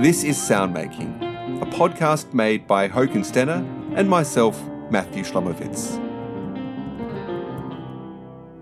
This 0.00 0.22
is 0.22 0.36
Soundmaking, 0.36 1.60
a 1.60 1.66
podcast 1.66 2.32
made 2.32 2.68
by 2.68 2.88
Håkon 2.88 3.24
Stene 3.24 3.96
and 3.96 4.08
myself, 4.08 4.62
Matthew 4.92 5.24
Shlomowitz. 5.24 5.98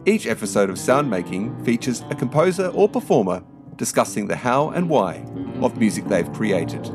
Each 0.06 0.26
episode 0.26 0.70
of 0.70 0.76
Soundmaking 0.76 1.62
features 1.62 2.02
a 2.08 2.14
composer 2.14 2.68
or 2.68 2.88
performer 2.88 3.42
discussing 3.76 4.28
the 4.28 4.36
how 4.36 4.70
and 4.70 4.88
why 4.88 5.26
of 5.60 5.76
music 5.76 6.06
they've 6.06 6.32
created. 6.32 6.86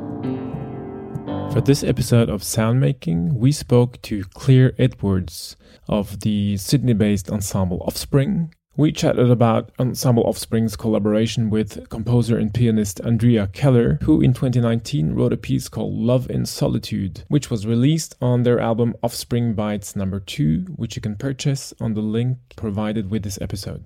For 1.53 1.61
this 1.63 1.83
episode 1.83 2.27
of 2.27 2.41
Soundmaking, 2.41 3.33
we 3.33 3.51
spoke 3.51 4.01
to 4.01 4.23
Claire 4.33 4.73
Edwards 4.79 5.55
of 5.87 6.21
the 6.21 6.57
Sydney 6.57 6.93
based 6.93 7.29
ensemble 7.29 7.83
Offspring. 7.85 8.55
We 8.77 8.93
chatted 8.93 9.29
about 9.29 9.69
Ensemble 9.81 10.23
Offspring's 10.23 10.77
collaboration 10.77 11.49
with 11.49 11.89
composer 11.89 12.37
and 12.37 12.53
pianist 12.53 13.01
Andrea 13.01 13.47
Keller, 13.47 13.99
who 14.03 14.21
in 14.21 14.33
2019 14.33 15.11
wrote 15.11 15.33
a 15.33 15.37
piece 15.37 15.67
called 15.67 15.93
Love 15.93 16.29
in 16.29 16.45
Solitude, 16.45 17.25
which 17.27 17.51
was 17.51 17.67
released 17.67 18.15
on 18.21 18.43
their 18.43 18.61
album 18.61 18.95
Offspring 19.03 19.55
Bites 19.55 19.93
number 19.97 20.21
2, 20.21 20.67
which 20.77 20.95
you 20.95 21.01
can 21.01 21.17
purchase 21.17 21.73
on 21.81 21.95
the 21.95 22.01
link 22.01 22.37
provided 22.55 23.11
with 23.11 23.23
this 23.23 23.37
episode. 23.41 23.83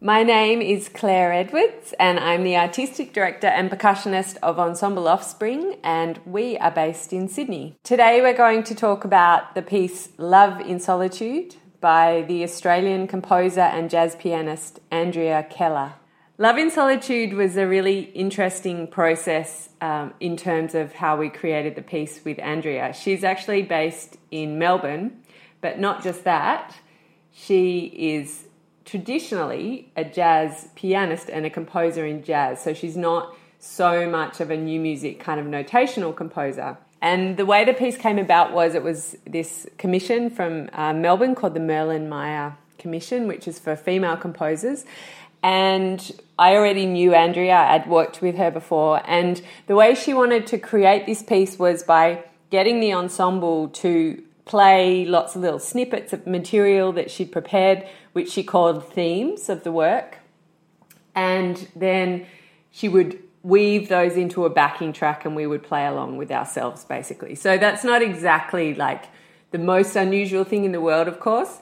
My 0.00 0.22
name 0.22 0.62
is 0.62 0.88
Claire 0.88 1.34
Edwards, 1.34 1.92
and 2.00 2.18
I'm 2.18 2.42
the 2.42 2.56
artistic 2.56 3.12
director 3.12 3.48
and 3.48 3.70
percussionist 3.70 4.38
of 4.42 4.58
Ensemble 4.58 5.08
Offspring, 5.08 5.76
and 5.84 6.20
we 6.24 6.56
are 6.56 6.70
based 6.70 7.12
in 7.12 7.28
Sydney. 7.28 7.76
Today, 7.82 8.22
we're 8.22 8.36
going 8.36 8.62
to 8.64 8.74
talk 8.74 9.04
about 9.04 9.54
the 9.54 9.62
piece 9.62 10.08
Love 10.16 10.62
in 10.62 10.80
Solitude 10.80 11.56
by 11.80 12.24
the 12.28 12.42
Australian 12.42 13.06
composer 13.06 13.60
and 13.60 13.90
jazz 13.90 14.16
pianist 14.16 14.80
Andrea 14.90 15.46
Keller. 15.48 15.94
Love 16.38 16.58
in 16.58 16.70
Solitude 16.70 17.32
was 17.32 17.56
a 17.56 17.66
really 17.66 18.00
interesting 18.14 18.86
process 18.86 19.70
um, 19.80 20.12
in 20.20 20.36
terms 20.36 20.74
of 20.74 20.92
how 20.92 21.16
we 21.16 21.30
created 21.30 21.74
the 21.74 21.82
piece 21.82 22.22
with 22.26 22.38
Andrea. 22.40 22.92
She's 22.92 23.24
actually 23.24 23.62
based 23.62 24.18
in 24.30 24.58
Melbourne, 24.58 25.22
but 25.62 25.78
not 25.78 26.02
just 26.02 26.24
that, 26.24 26.74
she 27.32 27.86
is 27.86 28.44
traditionally 28.84 29.90
a 29.96 30.04
jazz 30.04 30.68
pianist 30.74 31.30
and 31.30 31.46
a 31.46 31.50
composer 31.50 32.04
in 32.04 32.22
jazz. 32.22 32.62
So 32.62 32.74
she's 32.74 32.96
not 32.96 33.34
so 33.58 34.08
much 34.08 34.40
of 34.40 34.50
a 34.50 34.56
new 34.56 34.78
music 34.78 35.18
kind 35.18 35.40
of 35.40 35.46
notational 35.46 36.14
composer. 36.14 36.76
And 37.06 37.36
the 37.36 37.46
way 37.46 37.64
the 37.64 37.72
piece 37.72 37.96
came 37.96 38.18
about 38.18 38.52
was 38.52 38.74
it 38.74 38.82
was 38.82 39.16
this 39.24 39.64
commission 39.78 40.28
from 40.28 40.68
uh, 40.72 40.92
Melbourne 40.92 41.36
called 41.36 41.54
the 41.54 41.60
Merlyn 41.60 42.08
Myer 42.08 42.56
Commission, 42.78 43.28
which 43.28 43.46
is 43.46 43.60
for 43.60 43.76
female 43.76 44.16
composers. 44.16 44.84
And 45.40 46.00
I 46.36 46.56
already 46.56 46.84
knew 46.84 47.14
Andrea, 47.14 47.58
I'd 47.58 47.86
worked 47.86 48.22
with 48.22 48.36
her 48.38 48.50
before. 48.50 49.02
And 49.04 49.40
the 49.68 49.76
way 49.76 49.94
she 49.94 50.14
wanted 50.14 50.48
to 50.48 50.58
create 50.58 51.06
this 51.06 51.22
piece 51.22 51.60
was 51.60 51.84
by 51.84 52.24
getting 52.50 52.80
the 52.80 52.92
ensemble 52.92 53.68
to 53.84 54.20
play 54.44 55.04
lots 55.04 55.36
of 55.36 55.42
little 55.42 55.60
snippets 55.60 56.12
of 56.12 56.26
material 56.26 56.90
that 56.94 57.08
she'd 57.08 57.30
prepared, 57.30 57.86
which 58.14 58.32
she 58.32 58.42
called 58.42 58.84
themes 58.84 59.48
of 59.48 59.62
the 59.62 59.70
work. 59.70 60.18
And 61.14 61.68
then 61.76 62.26
she 62.72 62.88
would 62.88 63.22
weave 63.46 63.88
those 63.88 64.16
into 64.16 64.44
a 64.44 64.50
backing 64.50 64.92
track 64.92 65.24
and 65.24 65.36
we 65.36 65.46
would 65.46 65.62
play 65.62 65.86
along 65.86 66.16
with 66.16 66.32
ourselves, 66.32 66.84
basically. 66.84 67.36
So 67.36 67.56
that's 67.56 67.84
not 67.84 68.02
exactly 68.02 68.74
like 68.74 69.04
the 69.52 69.58
most 69.58 69.94
unusual 69.94 70.42
thing 70.42 70.64
in 70.64 70.72
the 70.72 70.80
world, 70.80 71.06
of 71.06 71.20
course. 71.20 71.60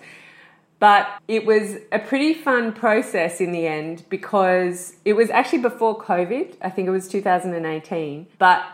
But 0.78 1.06
it 1.28 1.44
was 1.44 1.76
a 1.92 1.98
pretty 1.98 2.32
fun 2.32 2.72
process 2.72 3.38
in 3.38 3.52
the 3.52 3.66
end 3.66 4.04
because 4.08 4.96
it 5.04 5.12
was 5.12 5.28
actually 5.28 5.58
before 5.60 6.00
COVID. 6.00 6.56
I 6.62 6.70
think 6.70 6.88
it 6.88 6.90
was 6.90 7.06
2018. 7.06 8.28
But 8.38 8.64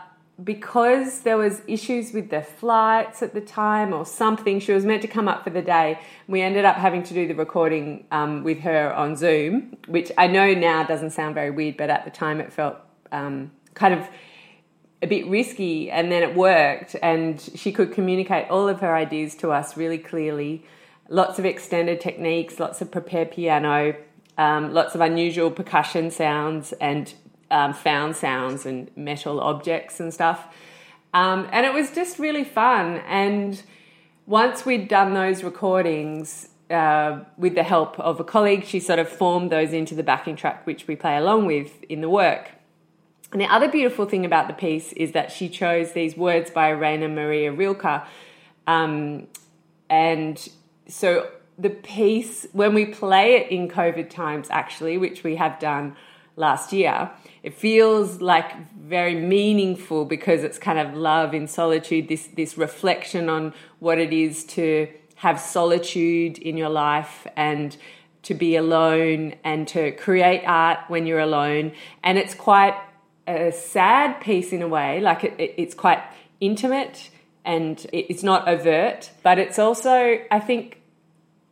because 0.41 1.21
there 1.21 1.37
was 1.37 1.61
issues 1.67 2.13
with 2.13 2.29
the 2.29 2.41
flights 2.41 3.21
at 3.21 3.33
the 3.33 3.41
time 3.41 3.93
or 3.93 4.05
something 4.05 4.59
she 4.59 4.71
was 4.71 4.85
meant 4.85 5.01
to 5.01 5.07
come 5.07 5.27
up 5.27 5.43
for 5.43 5.51
the 5.51 5.61
day 5.61 5.99
we 6.27 6.41
ended 6.41 6.65
up 6.65 6.77
having 6.77 7.03
to 7.03 7.13
do 7.13 7.27
the 7.27 7.35
recording 7.35 8.03
um, 8.09 8.43
with 8.43 8.59
her 8.61 8.91
on 8.95 9.15
zoom 9.15 9.77
which 9.87 10.11
i 10.17 10.25
know 10.25 10.51
now 10.51 10.81
doesn't 10.83 11.11
sound 11.11 11.35
very 11.35 11.51
weird 11.51 11.77
but 11.77 11.91
at 11.91 12.05
the 12.05 12.09
time 12.09 12.39
it 12.39 12.51
felt 12.51 12.77
um, 13.11 13.51
kind 13.73 13.93
of 13.93 14.07
a 15.01 15.07
bit 15.07 15.27
risky 15.27 15.89
and 15.89 16.11
then 16.11 16.21
it 16.21 16.35
worked 16.35 16.95
and 17.01 17.49
she 17.55 17.71
could 17.71 17.91
communicate 17.91 18.49
all 18.49 18.67
of 18.67 18.81
her 18.81 18.95
ideas 18.95 19.33
to 19.35 19.51
us 19.51 19.75
really 19.75 19.97
clearly 19.97 20.63
lots 21.09 21.39
of 21.39 21.45
extended 21.45 21.99
techniques 21.99 22.59
lots 22.59 22.81
of 22.81 22.91
prepared 22.91 23.31
piano 23.31 23.95
um, 24.37 24.73
lots 24.73 24.93
of 24.95 25.01
unusual 25.01 25.49
percussion 25.49 26.11
sounds 26.11 26.71
and 26.73 27.13
um, 27.51 27.73
found 27.73 28.15
sounds 28.15 28.65
and 28.65 28.89
metal 28.95 29.39
objects 29.39 29.99
and 29.99 30.13
stuff. 30.13 30.47
Um, 31.13 31.47
and 31.51 31.65
it 31.65 31.73
was 31.73 31.91
just 31.91 32.17
really 32.17 32.45
fun. 32.45 33.01
And 33.07 33.61
once 34.25 34.65
we'd 34.65 34.87
done 34.87 35.13
those 35.13 35.43
recordings, 35.43 36.47
uh, 36.69 37.19
with 37.37 37.53
the 37.55 37.63
help 37.63 37.99
of 37.99 38.21
a 38.21 38.23
colleague, 38.23 38.63
she 38.63 38.79
sort 38.79 38.97
of 38.97 39.09
formed 39.09 39.51
those 39.51 39.73
into 39.73 39.93
the 39.93 40.03
backing 40.03 40.37
track, 40.37 40.65
which 40.65 40.87
we 40.87 40.95
play 40.95 41.17
along 41.17 41.45
with 41.45 41.83
in 41.83 41.99
the 41.99 42.09
work. 42.09 42.51
And 43.31 43.39
the 43.39 43.45
other 43.45 43.69
beautiful 43.69 44.05
thing 44.05 44.25
about 44.25 44.47
the 44.47 44.53
piece 44.53 44.91
is 44.93 45.13
that 45.13 45.31
she 45.31 45.47
chose 45.47 45.93
these 45.93 46.17
words 46.17 46.51
by 46.51 46.69
Rainer 46.69 47.07
Maria 47.07 47.51
Rilke. 47.51 48.03
Um, 48.67 49.27
and 49.89 50.49
so 50.87 51.29
the 51.57 51.69
piece, 51.69 52.45
when 52.51 52.73
we 52.73 52.85
play 52.85 53.35
it 53.35 53.49
in 53.49 53.69
COVID 53.69 54.09
times, 54.09 54.47
actually, 54.49 54.97
which 54.97 55.23
we 55.23 55.37
have 55.37 55.59
done 55.59 55.95
last 56.35 56.73
year, 56.73 57.11
it 57.43 57.53
feels 57.53 58.21
like 58.21 58.51
very 58.75 59.15
meaningful 59.15 60.05
because 60.05 60.43
it's 60.43 60.57
kind 60.57 60.79
of 60.79 60.93
love 60.95 61.33
in 61.33 61.47
solitude 61.47 62.07
this 62.07 62.27
this 62.35 62.57
reflection 62.57 63.29
on 63.29 63.53
what 63.79 63.97
it 63.97 64.13
is 64.13 64.43
to 64.45 64.87
have 65.15 65.39
solitude 65.39 66.37
in 66.37 66.57
your 66.57 66.69
life 66.69 67.27
and 67.35 67.77
to 68.23 68.33
be 68.33 68.55
alone 68.55 69.33
and 69.43 69.67
to 69.67 69.91
create 69.93 70.43
art 70.45 70.79
when 70.87 71.05
you're 71.05 71.19
alone 71.19 71.71
and 72.03 72.17
it's 72.17 72.33
quite 72.33 72.75
a 73.27 73.51
sad 73.51 74.19
piece 74.21 74.51
in 74.51 74.61
a 74.61 74.67
way 74.67 74.99
like 74.99 75.23
it, 75.23 75.33
it, 75.37 75.53
it's 75.57 75.73
quite 75.75 76.01
intimate 76.39 77.09
and 77.45 77.85
it's 77.91 78.23
not 78.23 78.47
overt 78.47 79.11
but 79.23 79.37
it's 79.37 79.59
also 79.59 80.17
i 80.31 80.39
think 80.39 80.81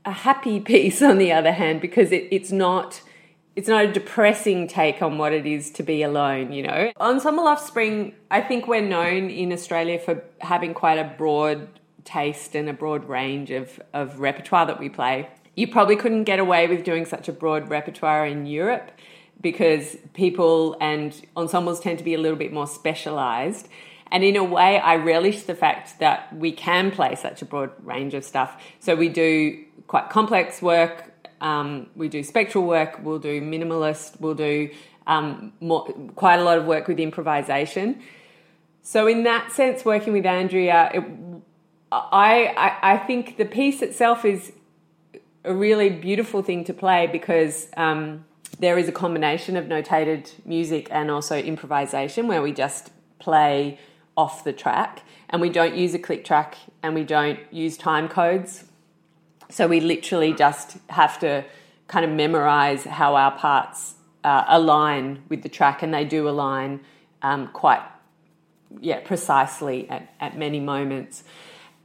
a 0.06 0.12
happy 0.12 0.60
piece 0.72 1.02
on 1.02 1.18
the 1.18 1.32
other 1.32 1.52
hand 1.52 1.82
because 1.82 2.12
it, 2.12 2.28
it's 2.32 2.52
not 2.52 3.02
it's 3.56 3.68
not 3.68 3.84
a 3.84 3.92
depressing 3.92 4.68
take 4.68 5.02
on 5.02 5.18
what 5.18 5.34
it 5.34 5.46
is 5.46 5.70
to 5.72 5.84
be 5.84 6.02
alone, 6.02 6.54
you 6.54 6.64
know. 6.64 6.94
Ensemble 6.98 7.46
Offspring, 7.46 8.14
I 8.32 8.40
think 8.40 8.70
we're 8.70 8.88
known 8.88 9.30
in 9.30 9.52
Australia 9.52 10.00
for 10.00 10.24
having 10.40 10.74
quite 10.74 10.98
a 10.98 11.04
broad 11.18 11.68
taste 12.06 12.56
and 12.56 12.70
a 12.70 12.74
broad 12.74 13.10
range 13.10 13.52
of, 13.52 13.82
of 13.94 14.22
repertoire 14.22 14.66
that 14.68 14.80
we 14.80 14.88
play. 14.88 15.28
You 15.58 15.68
probably 15.68 15.98
couldn't 15.98 16.24
get 16.24 16.40
away 16.40 16.68
with 16.68 16.86
doing 16.86 17.06
such 17.06 17.28
a 17.28 17.34
broad 17.34 17.70
repertoire 17.70 18.26
in 18.26 18.46
Europe 18.46 18.92
because 19.42 19.98
people 20.14 20.78
and 20.82 21.20
ensembles 21.38 21.80
tend 21.80 21.98
to 21.98 22.04
be 22.04 22.14
a 22.14 22.20
little 22.20 22.38
bit 22.38 22.52
more 22.52 22.68
specialized. 22.68 23.68
And 24.12 24.24
in 24.24 24.36
a 24.36 24.44
way, 24.44 24.80
I 24.80 24.96
relish 24.96 25.44
the 25.44 25.56
fact 25.56 26.00
that 26.00 26.36
we 26.36 26.52
can 26.52 26.92
play 26.92 27.16
such 27.16 27.42
a 27.42 27.46
broad 27.46 27.72
range 27.84 28.14
of 28.14 28.24
stuff. 28.24 28.62
So 28.80 28.96
we 28.96 29.08
do 29.08 29.64
quite 29.88 30.10
complex 30.10 30.62
work 30.62 31.10
um, 31.42 31.88
we 31.96 32.10
do 32.10 32.24
spectral 32.24 32.66
work, 32.66 33.00
we'll 33.02 33.20
do 33.20 33.42
minimalist, 33.42 34.20
we'll 34.20 34.36
do 34.36 34.70
um, 35.08 35.54
more, 35.62 35.86
quite 36.16 36.40
a 36.40 36.44
lot 36.44 36.58
of 36.58 36.66
work 36.66 36.88
with 36.88 37.00
improvisation. 37.00 38.02
So, 38.82 39.08
in 39.08 39.24
that 39.24 39.52
sense, 39.52 39.86
working 39.86 40.14
with 40.14 40.26
Andrea, 40.26 40.92
it, 40.94 41.04
I, 41.92 42.78
I, 42.82 42.98
think 42.98 43.38
the 43.38 43.46
piece 43.46 43.82
itself 43.82 44.26
is 44.26 44.52
a 45.44 45.54
really 45.54 45.90
beautiful 45.90 46.44
thing 46.44 46.64
to 46.66 46.74
play 46.74 47.08
because 47.08 47.68
um, 47.78 48.26
there 48.60 48.78
is 48.78 48.88
a 48.88 48.92
combination 48.92 49.56
of 49.56 49.66
notated 49.66 50.32
music 50.46 50.88
and 50.92 51.12
also 51.12 51.38
improvisation 51.38 52.28
where 52.28 52.42
we 52.42 52.52
just 52.52 52.92
play 53.20 53.80
off 54.18 54.44
the 54.44 54.54
track 54.54 55.04
and 55.30 55.42
we 55.42 55.50
don't 55.50 55.76
use 55.76 55.94
a 55.94 56.00
click 56.00 56.26
track 56.26 56.58
and 56.82 56.96
we 56.96 57.04
don't 57.04 57.40
use 57.52 57.78
time 57.78 58.08
codes 58.08 58.66
so 59.50 59.68
we 59.68 59.80
literally 59.80 60.34
just 60.34 60.78
have 60.90 61.20
to 61.20 61.44
kind 61.88 62.06
of 62.06 62.12
memorize 62.12 62.84
how 62.84 63.16
our 63.16 63.32
parts 63.32 63.96
uh, 64.24 64.44
align 64.48 65.24
with 65.28 65.42
the 65.42 65.50
track, 65.50 65.82
and 65.82 65.94
they 65.94 66.06
do 66.06 66.30
align 66.30 66.82
um, 67.22 67.48
quite, 67.48 67.82
yeah, 68.80 69.00
precisely 69.00 69.90
at, 69.90 70.14
at 70.20 70.38
many 70.38 70.60
moments. 70.60 71.24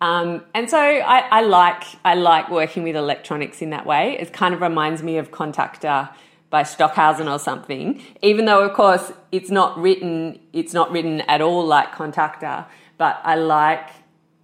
Um, 0.01 0.45
and 0.53 0.69
so 0.69 0.79
I, 0.79 1.21
I, 1.31 1.41
like 1.43 1.85
I 2.05 2.15
like 2.15 2.51
working 2.51 2.83
with 2.83 2.97
electronics 2.97 3.63
in 3.63 3.71
that 3.71 3.87
way. 3.87 4.19
It 4.21 4.33
kind 4.33 4.53
of 4.53 4.61
reminds 4.61 5.03
me 5.03 5.17
of 5.17 5.31
Kontakte 5.31 6.11
by 6.55 6.63
Stockhausen 6.63 7.27
or 7.27 7.41
something. 7.41 8.01
Even 8.23 8.45
though, 8.45 8.63
of 8.63 8.75
course, 8.75 9.13
it's 9.33 9.51
not 9.51 9.77
written 9.77 10.39
it's 10.53 10.73
not 10.73 10.89
written 10.93 11.21
at 11.23 11.41
all 11.41 11.67
like 11.67 11.91
Kontakte, 11.91 12.65
but 12.97 13.21
I 13.25 13.35
like 13.35 13.89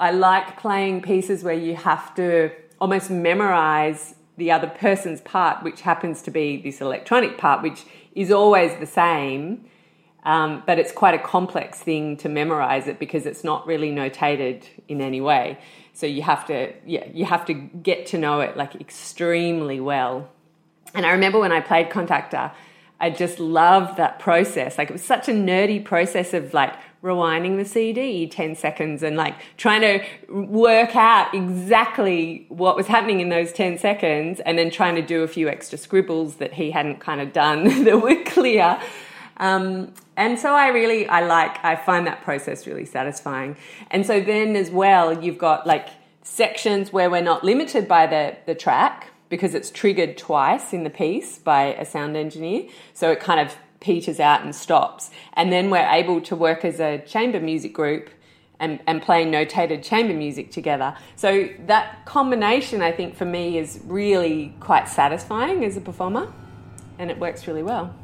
I 0.01 0.11
like 0.11 0.59
playing 0.59 1.03
pieces 1.03 1.45
where 1.45 1.61
you 1.67 1.77
have 1.77 2.13
to 2.17 2.51
almost 2.81 3.11
memorize 3.11 4.17
the 4.39 4.51
other 4.51 4.67
person's 4.67 5.21
part, 5.21 5.63
which 5.63 5.83
happens 5.83 6.21
to 6.23 6.33
be 6.33 6.61
this 6.61 6.81
electronic 6.81 7.39
part, 7.39 7.63
which 7.63 7.85
is 8.17 8.33
always 8.33 8.73
the 8.81 8.87
same. 8.87 9.67
Um, 10.25 10.65
but 10.67 10.81
it's 10.81 10.91
quite 10.91 11.15
a 11.15 11.23
complex 11.35 11.79
thing 11.79 12.17
to 12.17 12.29
memorize 12.29 12.89
it 12.89 12.99
because 12.99 13.25
it's 13.25 13.45
not 13.45 13.69
really 13.69 13.93
notated 13.93 14.65
in 14.89 15.01
any 15.01 15.21
way. 15.21 15.59
So 15.93 16.07
you 16.07 16.23
have 16.23 16.45
to, 16.47 16.73
yeah, 16.85 17.07
you 17.15 17.25
have 17.27 17.45
to 17.47 17.55
get 17.55 18.07
to 18.07 18.19
know 18.19 18.41
it 18.41 18.57
like 18.57 18.75
extremely 18.75 19.79
well. 19.79 20.29
And 20.95 21.07
I 21.07 21.13
remember 21.13 21.39
when 21.39 21.53
I 21.53 21.61
played 21.61 21.91
Kontakte, 21.91 22.53
I 23.01 23.11
just 23.11 23.41
loved 23.41 23.97
that 23.97 24.19
process. 24.19 24.77
Like 24.77 24.91
it 24.91 24.93
was 24.93 25.05
such 25.05 25.29
a 25.29 25.33
nerdy 25.33 25.83
process 25.83 26.35
of 26.35 26.53
like 26.53 26.75
rewinding 27.03 27.57
the 27.57 27.65
CD 27.65 28.27
10 28.27 28.55
seconds 28.57 29.03
and 29.03 29.17
like 29.17 29.35
trying 29.57 29.81
to 29.81 30.05
work 30.31 30.95
out 30.95 31.35
exactly 31.35 32.45
what 32.51 32.77
was 32.77 32.87
happening 32.87 33.21
in 33.21 33.31
those 33.31 33.53
10 33.53 33.79
seconds 33.79 34.41
and 34.41 34.59
then 34.59 34.71
trying 34.71 34.95
to 34.97 35.03
do 35.03 35.23
a 35.23 35.29
few 35.29 35.49
extra 35.49 35.79
scribbles 35.79 36.37
that 36.37 36.53
he 36.53 36.71
hadn't 36.71 37.01
kind 37.01 37.23
of 37.23 37.33
done 37.33 37.85
that 37.85 38.03
were 38.03 38.23
clear. 38.25 38.79
Um, 39.39 39.95
and 40.19 40.39
so 40.39 40.53
I 40.53 40.69
really, 40.69 41.09
I 41.09 41.25
like, 41.25 41.65
I 41.65 41.77
find 41.77 42.07
that 42.07 42.23
process 42.23 42.67
really 42.67 42.85
satisfying. 42.85 43.57
And 43.91 44.05
so 44.05 44.21
then 44.21 44.55
as 44.57 44.71
well, 44.71 45.25
you've 45.25 45.39
got 45.39 45.67
like 45.67 45.89
sections 46.23 46.93
where 46.93 47.09
we're 47.09 47.23
not 47.23 47.43
limited 47.43 47.89
by 47.89 48.07
the, 48.07 48.37
the 48.45 48.55
track 48.55 49.10
because 49.31 49.55
it's 49.55 49.71
triggered 49.71 50.19
twice 50.19 50.75
in 50.75 50.85
the 50.85 50.91
piece 50.91 51.39
by 51.39 51.75
a 51.75 51.87
sound 51.87 52.17
engineer. 52.17 52.65
So 52.93 53.11
it 53.11 53.21
kind 53.21 53.41
of 53.41 53.57
peters 53.81 54.21
out 54.21 54.43
and 54.43 54.55
stops. 54.55 55.11
And 55.33 55.51
then 55.51 55.71
we're 55.71 55.89
able 55.89 56.21
to 56.23 56.37
work 56.37 56.65
as 56.65 56.81
a 56.81 56.99
chamber 56.99 57.41
music 57.41 57.73
group 57.73 58.11
and, 58.59 58.81
and 58.87 59.01
play 59.01 59.25
notated 59.25 59.83
chamber 59.83 60.13
music 60.13 60.51
together. 60.51 60.95
So 61.17 61.49
that 61.67 62.05
combination, 62.05 62.83
I 62.83 62.93
think, 62.93 63.17
for 63.17 63.25
me 63.25 63.57
is 63.57 63.81
really 63.87 64.55
quite 64.61 64.89
satisfying 64.89 65.65
as 65.65 65.79
a 65.79 65.81
performer 65.81 66.31
and 66.99 67.11
it 67.11 67.19
works 67.19 67.47
really 67.47 67.63
well. 67.63 67.95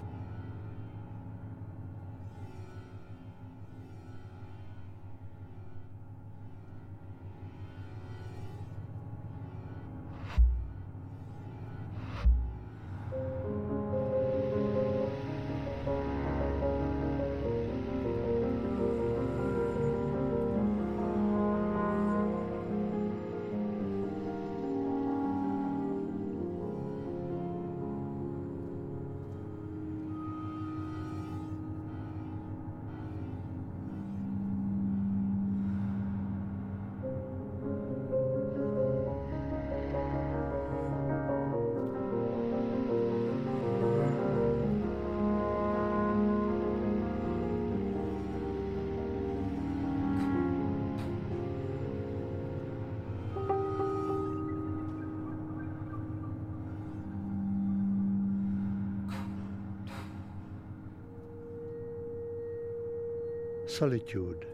Solitude. 63.66 64.46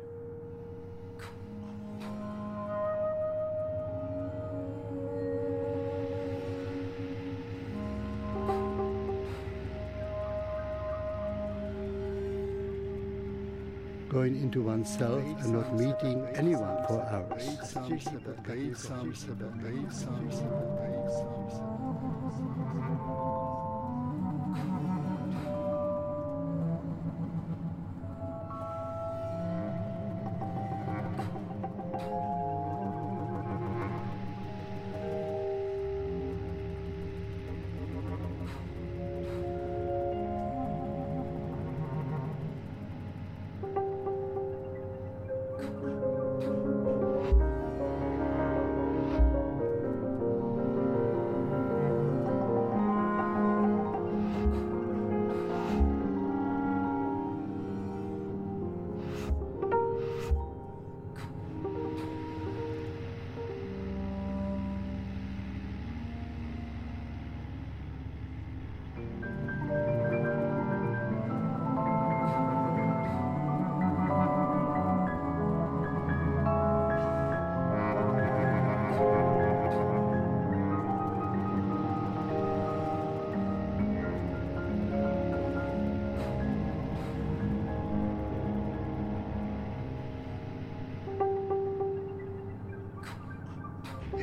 Going 14.08 14.36
into 14.42 14.60
oneself 14.60 15.24
and 15.40 15.52
not 15.54 15.74
meeting 15.74 16.26
anyone 16.34 16.84
for 16.86 17.00
hours. 17.08 17.48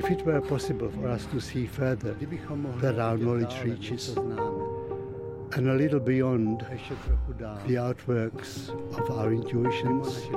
If 0.10 0.20
it 0.22 0.26
were 0.26 0.42
possible 0.42 0.90
for 0.90 1.08
us 1.08 1.26
to 1.28 1.40
see 1.40 1.68
further 1.68 2.16
that 2.80 2.98
our 2.98 3.16
knowledge 3.16 3.54
reaches, 3.64 4.18
and 4.18 5.70
a 5.70 5.74
little 5.76 6.00
beyond 6.00 6.66
the 7.68 7.78
outworks 7.78 8.70
of 8.98 9.12
our 9.12 9.32
intuitions, 9.32 10.28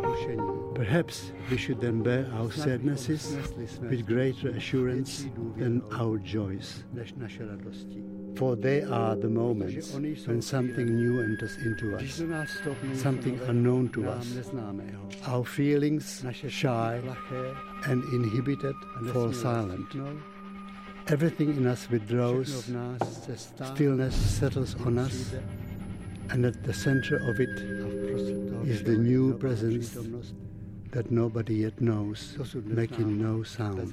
perhaps 0.74 1.32
we 1.50 1.56
should 1.56 1.80
then 1.80 2.02
bear 2.02 2.30
our 2.34 2.50
sadnesses 2.50 3.36
with 3.80 4.06
greater 4.06 4.50
assurance 4.50 5.26
than 5.56 5.82
our 5.92 6.18
joys. 6.18 6.84
For 8.36 8.56
they 8.56 8.82
are 8.82 9.14
the 9.14 9.28
moments 9.28 9.92
when 10.26 10.40
something 10.42 10.86
new 10.86 11.22
enters 11.22 11.56
into 11.58 11.96
us, 11.96 12.22
something 12.94 13.38
unknown 13.46 13.90
to 13.90 14.08
us. 14.08 14.50
Our 15.26 15.44
feelings, 15.44 16.24
shy 16.48 17.00
and 17.86 18.02
inhibited, 18.12 18.74
fall 19.12 19.32
silent. 19.32 19.86
Everything 21.08 21.56
in 21.56 21.66
us 21.66 21.90
withdraws, 21.90 22.70
stillness 23.74 24.14
settles 24.14 24.76
on 24.86 24.98
us, 24.98 25.34
and 26.30 26.44
at 26.46 26.62
the 26.62 26.72
center 26.72 27.16
of 27.16 27.40
it 27.40 27.60
is 28.68 28.82
the 28.82 28.96
new 28.96 29.36
presence 29.38 29.96
that 30.92 31.10
nobody 31.10 31.56
yet 31.56 31.80
knows, 31.80 32.38
making 32.64 33.20
no 33.20 33.42
sound. 33.42 33.92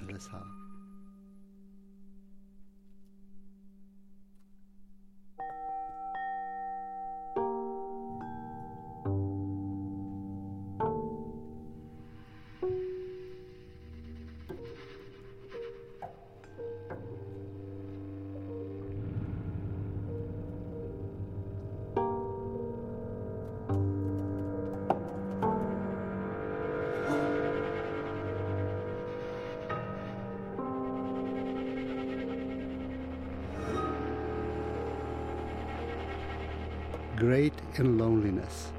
Great 37.19 37.53
in 37.75 37.97
loneliness, 37.97 38.71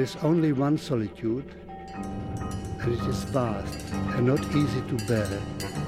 There 0.00 0.06
is 0.06 0.16
only 0.22 0.54
one 0.54 0.78
solitude, 0.78 1.44
and 2.80 2.90
it 2.90 3.06
is 3.06 3.22
vast 3.24 3.92
and 3.92 4.28
not 4.28 4.40
easy 4.56 4.80
to 4.88 5.06
bear, 5.06 5.28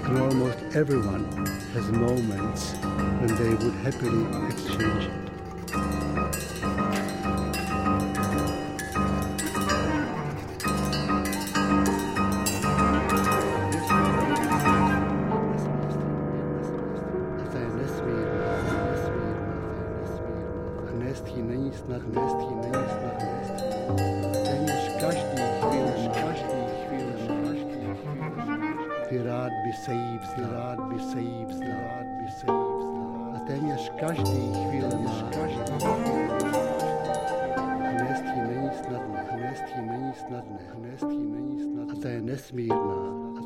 and 0.05 0.19
almost 0.19 0.59
everyone 0.77 1.25
has 1.73 1.91
moments 1.91 2.75
when 3.23 3.35
they 3.37 3.55
would 3.65 3.73
happily 3.77 4.27
exchange 4.51 5.22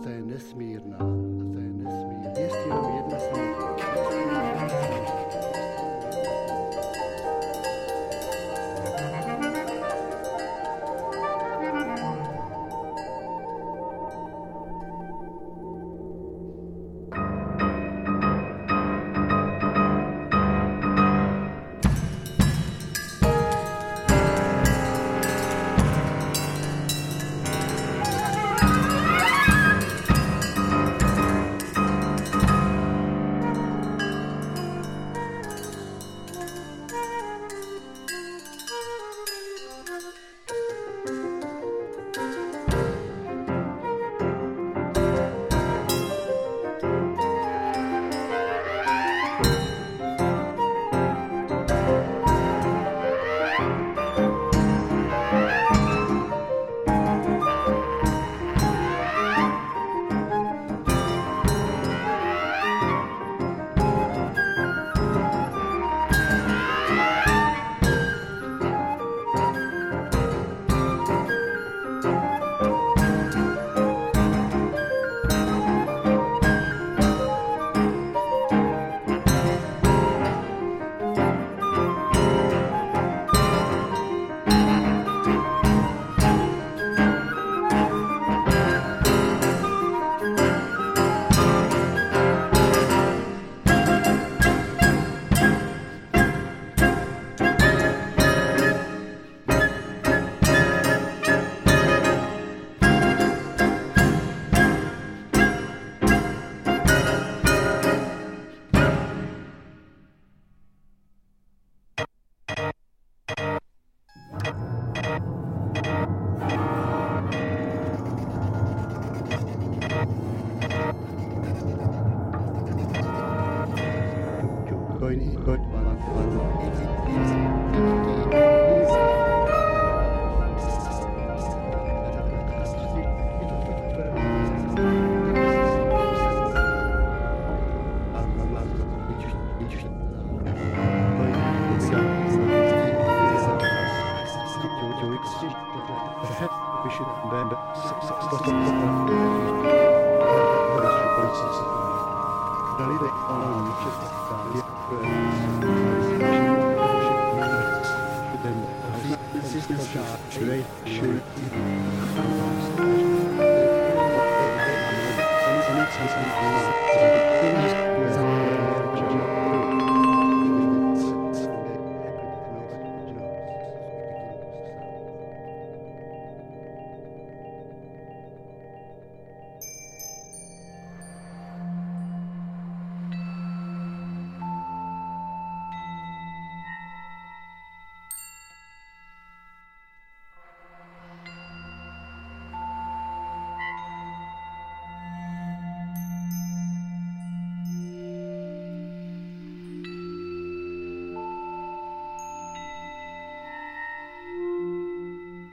a 0.06 0.08
ta 0.08 0.14
je 0.14 0.22
nesmírná, 0.22 0.96
a 0.96 1.44
ta 1.54 1.60
je 1.60 1.72
nesmírná. 1.72 2.30
Jest 2.38 2.56
jenom 2.66 2.96
jedna 2.96 3.18
samotná. 3.18 3.75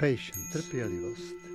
Patience, 0.04 0.50
trpělivost. 0.52 1.53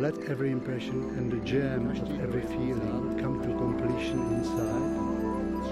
Let 0.00 0.16
every 0.30 0.50
impression 0.50 0.96
and 1.18 1.30
the 1.30 1.40
germ 1.44 1.90
of 1.90 2.20
every 2.22 2.40
feeling 2.40 3.18
come 3.20 3.42
to 3.42 3.48
completion 3.48 4.18
inside, 4.32 4.96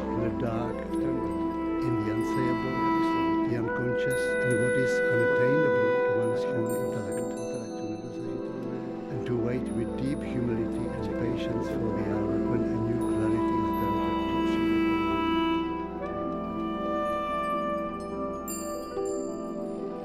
in 0.05 0.21
the 0.21 0.29
dark, 0.45 0.77
in 0.93 1.95
the 1.97 2.13
unsayable, 2.13 3.49
the 3.49 3.57
unconscious, 3.57 4.23
and 4.45 4.53
what 4.61 4.77
is 4.77 4.93
unattainable 5.01 5.89
to 6.05 6.11
one's 6.21 6.45
own 6.45 6.69
intellect. 6.77 7.41
And 9.13 9.21
to 9.25 9.35
wait 9.35 9.67
with 9.73 9.97
deep 9.97 10.21
humility 10.23 10.85
and 10.93 11.09
patience 11.25 11.67
for 11.67 11.89
the 11.97 12.05
hour 12.13 12.37
when 12.53 12.61
a 12.69 12.77
new 12.85 13.01
clarity 13.09 13.57
is 13.65 13.73
developed. 13.81 14.29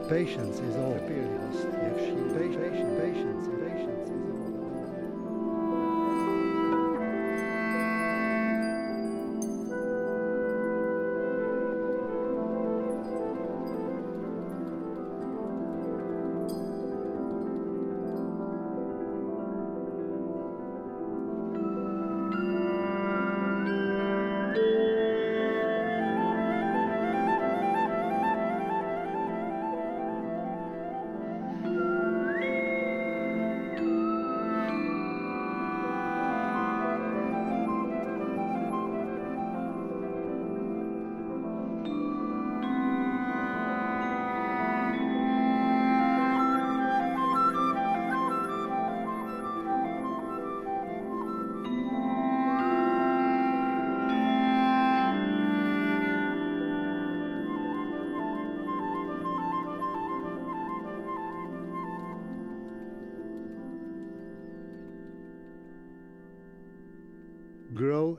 Patience 0.07 0.57
is 0.61 0.75
all. 0.77 0.95
Patience, 0.95 1.59
patience, 2.33 3.47
patience, 3.51 4.12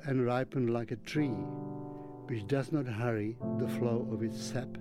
and 0.05 0.27
ripen 0.27 0.69
like 0.69 0.91
a 0.91 0.97
tree, 0.97 1.37
which 2.27 2.47
does 2.47 2.73
not 2.73 2.87
hurry 2.87 3.37
the 3.59 3.69
flow 3.69 4.09
of 4.13 4.23
its 4.23 4.41
sap, 4.41 4.79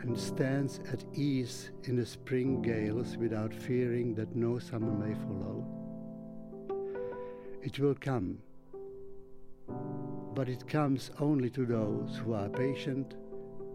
and 0.00 0.18
stands 0.18 0.80
at 0.92 1.04
ease 1.14 1.70
in 1.84 1.96
the 1.96 2.06
spring 2.06 2.62
gales 2.62 3.16
without 3.16 3.52
fearing 3.52 4.14
that 4.14 4.36
no 4.36 4.58
summer 4.58 4.92
may 4.92 5.14
follow. 5.14 5.64
It 7.62 7.78
will 7.78 7.94
come, 7.94 8.38
but 10.34 10.48
it 10.48 10.68
comes 10.68 11.10
only 11.18 11.50
to 11.50 11.64
those 11.66 12.18
who 12.18 12.34
are 12.34 12.48
patient, 12.48 13.14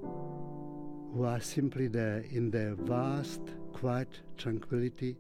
who 0.01 1.23
are 1.25 1.41
simply 1.41 1.87
there 1.87 2.23
in 2.31 2.51
their 2.51 2.75
vast, 2.75 3.41
quiet 3.73 4.19
tranquility, 4.37 5.17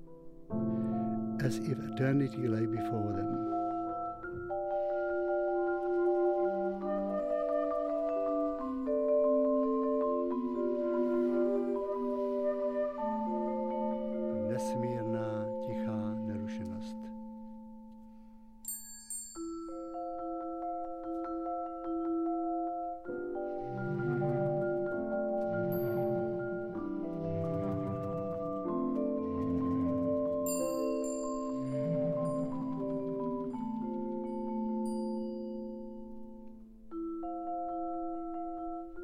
as 1.43 1.57
if 1.57 1.77
eternity 1.79 2.47
lay 2.47 2.65
before 2.65 3.13
them. 3.13 3.50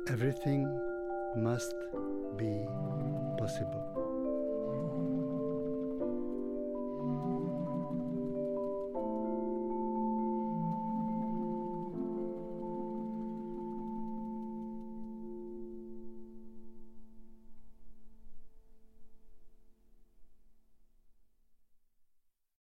Everything 0.09 0.79
must 1.35 1.75
be 2.37 2.65
possible. 3.37 3.96